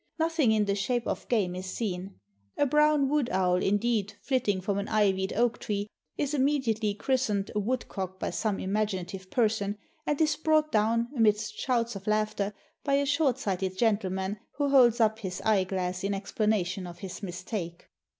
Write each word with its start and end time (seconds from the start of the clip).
Nothing 0.17 0.51
in 0.51 0.65
the 0.65 0.73
shape 0.73 1.05
of 1.05 1.27
game 1.29 1.53
is 1.55 1.67
seen; 1.67 2.15
a 2.57 2.65
brown 2.65 3.07
wood 3.07 3.29
owl, 3.29 3.57
indeed, 3.61 4.13
flitting 4.23 4.59
from 4.59 4.79
an 4.79 4.87
ivied 4.87 5.31
oak 5.33 5.59
tree, 5.59 5.85
is 6.17 6.33
immediately 6.33 6.95
christened 6.95 7.51
a 7.53 7.59
woodcock 7.59 8.19
by 8.19 8.31
some 8.31 8.57
imag 8.57 8.97
inative 8.99 9.29
person, 9.29 9.77
and 10.07 10.19
is 10.19 10.35
brought 10.37 10.71
down, 10.71 11.09
amidst 11.15 11.55
shouts 11.55 11.95
of 11.95 12.07
laughter, 12.07 12.51
by 12.83 12.95
a 12.95 13.05
short 13.05 13.37
sighted 13.37 13.77
gentleman, 13.77 14.39
who 14.55 14.69
holds 14.69 14.99
up 14.99 15.19
his 15.19 15.39
eye 15.41 15.65
glass 15.65 16.03
in 16.03 16.15
explanation 16.15 16.87
of 16.87 16.97
his 16.97 17.21
mistake. 17.21 17.85